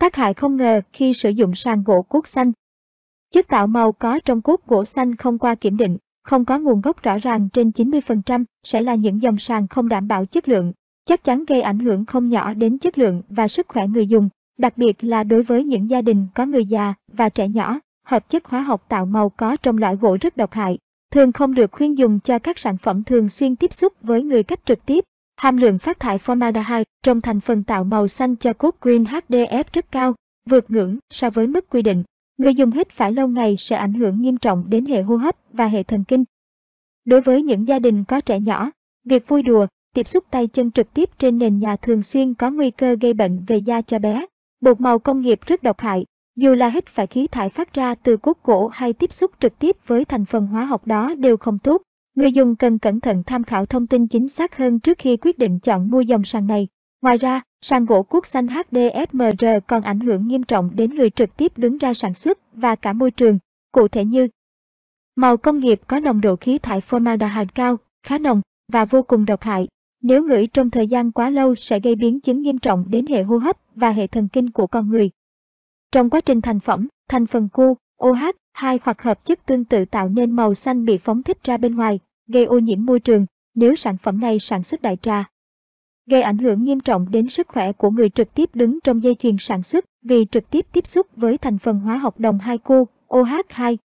Tác 0.00 0.16
hại 0.16 0.34
không 0.34 0.56
ngờ 0.56 0.80
khi 0.92 1.14
sử 1.14 1.30
dụng 1.30 1.54
sàn 1.54 1.82
gỗ 1.82 2.02
cuốc 2.02 2.26
xanh. 2.26 2.52
Chất 3.30 3.48
tạo 3.48 3.66
màu 3.66 3.92
có 3.92 4.20
trong 4.24 4.42
cuốc 4.42 4.66
gỗ 4.66 4.84
xanh 4.84 5.16
không 5.16 5.38
qua 5.38 5.54
kiểm 5.54 5.76
định, 5.76 5.96
không 6.22 6.44
có 6.44 6.58
nguồn 6.58 6.80
gốc 6.80 7.02
rõ 7.02 7.18
ràng 7.18 7.48
trên 7.52 7.70
90% 7.70 8.44
sẽ 8.62 8.80
là 8.80 8.94
những 8.94 9.22
dòng 9.22 9.38
sàn 9.38 9.68
không 9.68 9.88
đảm 9.88 10.08
bảo 10.08 10.26
chất 10.26 10.48
lượng, 10.48 10.72
chắc 11.04 11.24
chắn 11.24 11.44
gây 11.44 11.62
ảnh 11.62 11.78
hưởng 11.78 12.04
không 12.04 12.28
nhỏ 12.28 12.54
đến 12.54 12.78
chất 12.78 12.98
lượng 12.98 13.22
và 13.28 13.48
sức 13.48 13.68
khỏe 13.68 13.86
người 13.86 14.06
dùng, 14.06 14.28
đặc 14.58 14.78
biệt 14.78 15.04
là 15.04 15.24
đối 15.24 15.42
với 15.42 15.64
những 15.64 15.90
gia 15.90 16.02
đình 16.02 16.26
có 16.34 16.46
người 16.46 16.64
già 16.64 16.94
và 17.12 17.28
trẻ 17.28 17.48
nhỏ. 17.48 17.80
Hợp 18.06 18.28
chất 18.28 18.46
hóa 18.46 18.60
học 18.60 18.84
tạo 18.88 19.06
màu 19.06 19.28
có 19.28 19.56
trong 19.56 19.78
loại 19.78 19.96
gỗ 19.96 20.16
rất 20.20 20.36
độc 20.36 20.52
hại, 20.52 20.78
thường 21.10 21.32
không 21.32 21.54
được 21.54 21.72
khuyên 21.72 21.98
dùng 21.98 22.20
cho 22.20 22.38
các 22.38 22.58
sản 22.58 22.76
phẩm 22.76 23.04
thường 23.04 23.28
xuyên 23.28 23.56
tiếp 23.56 23.72
xúc 23.72 23.92
với 24.02 24.22
người 24.22 24.42
cách 24.42 24.60
trực 24.64 24.86
tiếp. 24.86 25.04
Hàm 25.40 25.56
lượng 25.56 25.78
phát 25.78 26.00
thải 26.00 26.18
formaldehyde 26.18 26.84
trong 27.02 27.20
thành 27.20 27.40
phần 27.40 27.64
tạo 27.64 27.84
màu 27.84 28.08
xanh 28.08 28.36
cho 28.36 28.52
cốt 28.52 28.76
Green 28.80 29.04
HDF 29.04 29.64
rất 29.72 29.92
cao, 29.92 30.14
vượt 30.46 30.70
ngưỡng 30.70 30.98
so 31.10 31.30
với 31.30 31.46
mức 31.46 31.70
quy 31.70 31.82
định. 31.82 32.02
Người 32.38 32.54
dùng 32.54 32.70
hít 32.70 32.90
phải 32.90 33.12
lâu 33.12 33.28
ngày 33.28 33.56
sẽ 33.58 33.76
ảnh 33.76 33.92
hưởng 33.92 34.20
nghiêm 34.20 34.36
trọng 34.36 34.70
đến 34.70 34.86
hệ 34.86 35.02
hô 35.02 35.16
hấp 35.16 35.36
và 35.52 35.66
hệ 35.66 35.82
thần 35.82 36.04
kinh. 36.04 36.24
Đối 37.04 37.20
với 37.20 37.42
những 37.42 37.68
gia 37.68 37.78
đình 37.78 38.04
có 38.04 38.20
trẻ 38.20 38.40
nhỏ, 38.40 38.70
việc 39.04 39.28
vui 39.28 39.42
đùa, 39.42 39.66
tiếp 39.94 40.08
xúc 40.08 40.24
tay 40.30 40.46
chân 40.46 40.70
trực 40.70 40.94
tiếp 40.94 41.10
trên 41.18 41.38
nền 41.38 41.58
nhà 41.58 41.76
thường 41.76 42.02
xuyên 42.02 42.34
có 42.34 42.50
nguy 42.50 42.70
cơ 42.70 42.96
gây 43.00 43.12
bệnh 43.12 43.44
về 43.46 43.56
da 43.56 43.82
cho 43.82 43.98
bé. 43.98 44.26
Bột 44.60 44.80
màu 44.80 44.98
công 44.98 45.20
nghiệp 45.20 45.40
rất 45.46 45.62
độc 45.62 45.80
hại, 45.80 46.04
dù 46.36 46.54
là 46.54 46.68
hít 46.68 46.86
phải 46.86 47.06
khí 47.06 47.26
thải 47.26 47.48
phát 47.48 47.74
ra 47.74 47.94
từ 47.94 48.16
cốt 48.16 48.38
gỗ 48.44 48.68
hay 48.72 48.92
tiếp 48.92 49.12
xúc 49.12 49.30
trực 49.40 49.58
tiếp 49.58 49.76
với 49.86 50.04
thành 50.04 50.24
phần 50.24 50.46
hóa 50.46 50.64
học 50.64 50.86
đó 50.86 51.14
đều 51.14 51.36
không 51.36 51.58
tốt. 51.58 51.82
Người 52.14 52.32
dùng 52.32 52.56
cần 52.56 52.78
cẩn 52.78 53.00
thận 53.00 53.22
tham 53.26 53.44
khảo 53.44 53.66
thông 53.66 53.86
tin 53.86 54.06
chính 54.06 54.28
xác 54.28 54.56
hơn 54.56 54.80
trước 54.80 54.98
khi 54.98 55.16
quyết 55.16 55.38
định 55.38 55.58
chọn 55.58 55.90
mua 55.90 56.00
dòng 56.00 56.24
sàn 56.24 56.46
này. 56.46 56.68
Ngoài 57.02 57.18
ra, 57.18 57.42
sàn 57.60 57.84
gỗ 57.84 58.02
cuốc 58.02 58.26
xanh 58.26 58.46
HDSMR 58.48 59.44
còn 59.66 59.82
ảnh 59.82 60.00
hưởng 60.00 60.28
nghiêm 60.28 60.42
trọng 60.42 60.70
đến 60.76 60.94
người 60.94 61.10
trực 61.10 61.36
tiếp 61.36 61.52
đứng 61.58 61.78
ra 61.78 61.94
sản 61.94 62.14
xuất 62.14 62.38
và 62.52 62.76
cả 62.76 62.92
môi 62.92 63.10
trường, 63.10 63.38
cụ 63.72 63.88
thể 63.88 64.04
như 64.04 64.28
Màu 65.16 65.36
công 65.36 65.58
nghiệp 65.58 65.80
có 65.86 66.00
nồng 66.00 66.20
độ 66.20 66.36
khí 66.36 66.58
thải 66.58 66.80
formaldehyde 66.80 67.46
cao, 67.54 67.76
khá 68.02 68.18
nồng 68.18 68.40
và 68.72 68.84
vô 68.84 69.02
cùng 69.02 69.24
độc 69.24 69.42
hại. 69.42 69.68
Nếu 70.02 70.24
ngửi 70.24 70.46
trong 70.46 70.70
thời 70.70 70.86
gian 70.86 71.12
quá 71.12 71.30
lâu 71.30 71.54
sẽ 71.54 71.80
gây 71.80 71.94
biến 71.94 72.20
chứng 72.20 72.42
nghiêm 72.42 72.58
trọng 72.58 72.84
đến 72.90 73.06
hệ 73.06 73.22
hô 73.22 73.38
hấp 73.38 73.56
và 73.74 73.90
hệ 73.90 74.06
thần 74.06 74.28
kinh 74.28 74.50
của 74.50 74.66
con 74.66 74.90
người. 74.90 75.10
Trong 75.92 76.10
quá 76.10 76.20
trình 76.20 76.40
thành 76.40 76.60
phẩm, 76.60 76.88
thành 77.08 77.26
phần 77.26 77.48
cu, 77.48 77.76
OH, 78.04 78.36
hai 78.52 78.78
hoặc 78.82 79.02
hợp 79.02 79.24
chất 79.24 79.46
tương 79.46 79.64
tự 79.64 79.84
tạo 79.84 80.08
nên 80.08 80.30
màu 80.30 80.54
xanh 80.54 80.84
bị 80.84 80.98
phóng 80.98 81.22
thích 81.22 81.38
ra 81.44 81.56
bên 81.56 81.74
ngoài, 81.74 82.00
gây 82.26 82.44
ô 82.44 82.58
nhiễm 82.58 82.84
môi 82.84 83.00
trường 83.00 83.26
nếu 83.54 83.74
sản 83.74 83.96
phẩm 84.02 84.20
này 84.20 84.38
sản 84.38 84.62
xuất 84.62 84.82
đại 84.82 84.96
trà. 84.96 85.24
Gây 86.06 86.22
ảnh 86.22 86.38
hưởng 86.38 86.64
nghiêm 86.64 86.80
trọng 86.80 87.10
đến 87.10 87.28
sức 87.28 87.48
khỏe 87.48 87.72
của 87.72 87.90
người 87.90 88.10
trực 88.10 88.34
tiếp 88.34 88.50
đứng 88.54 88.78
trong 88.84 89.02
dây 89.02 89.14
chuyền 89.14 89.36
sản 89.38 89.62
xuất 89.62 89.84
vì 90.02 90.26
trực 90.30 90.50
tiếp 90.50 90.66
tiếp 90.72 90.86
xúc 90.86 91.06
với 91.16 91.38
thành 91.38 91.58
phần 91.58 91.80
hóa 91.80 91.96
học 91.96 92.20
đồng 92.20 92.38
2 92.38 92.58
cu, 92.58 92.86
OH2. 93.08 93.76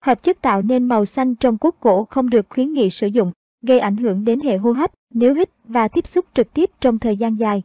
Hợp 0.00 0.22
chất 0.22 0.42
tạo 0.42 0.62
nên 0.62 0.84
màu 0.84 1.04
xanh 1.04 1.34
trong 1.34 1.58
cốt 1.58 1.74
gỗ 1.80 2.04
không 2.10 2.30
được 2.30 2.46
khuyến 2.48 2.72
nghị 2.72 2.90
sử 2.90 3.06
dụng, 3.06 3.32
gây 3.62 3.78
ảnh 3.78 3.96
hưởng 3.96 4.24
đến 4.24 4.40
hệ 4.40 4.56
hô 4.56 4.72
hấp 4.72 4.92
nếu 5.10 5.34
hít 5.34 5.50
và 5.64 5.88
tiếp 5.88 6.06
xúc 6.06 6.24
trực 6.34 6.54
tiếp 6.54 6.70
trong 6.80 6.98
thời 6.98 7.16
gian 7.16 7.38
dài. 7.38 7.62